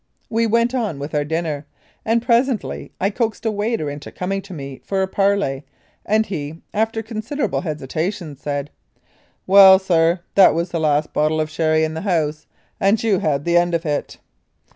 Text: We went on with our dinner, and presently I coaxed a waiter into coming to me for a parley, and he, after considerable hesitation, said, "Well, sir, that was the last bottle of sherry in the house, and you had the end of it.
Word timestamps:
We 0.31 0.47
went 0.47 0.73
on 0.73 0.97
with 0.97 1.13
our 1.13 1.23
dinner, 1.23 1.67
and 2.03 2.23
presently 2.23 2.91
I 2.99 3.11
coaxed 3.11 3.45
a 3.45 3.51
waiter 3.51 3.87
into 3.87 4.11
coming 4.11 4.41
to 4.41 4.51
me 4.51 4.81
for 4.83 5.03
a 5.03 5.07
parley, 5.07 5.63
and 6.07 6.25
he, 6.25 6.59
after 6.73 7.03
considerable 7.03 7.61
hesitation, 7.61 8.35
said, 8.35 8.71
"Well, 9.45 9.77
sir, 9.77 10.21
that 10.33 10.55
was 10.55 10.71
the 10.71 10.79
last 10.79 11.13
bottle 11.13 11.39
of 11.39 11.51
sherry 11.51 11.83
in 11.83 11.93
the 11.93 12.01
house, 12.01 12.47
and 12.79 12.97
you 13.03 13.19
had 13.19 13.45
the 13.45 13.57
end 13.57 13.75
of 13.75 13.85
it. 13.85 14.17